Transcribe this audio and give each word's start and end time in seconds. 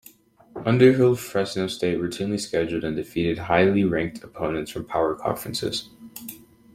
Under 0.65 0.93
Hill 0.93 1.15
Fresno 1.15 1.67
State 1.67 1.99
routinely 1.99 2.39
scheduled-and 2.39 2.95
defeated-highly 2.95 3.83
ranked 3.83 4.23
opponents 4.23 4.71
from 4.71 4.85
power 4.87 5.13
conferences. 5.13 5.91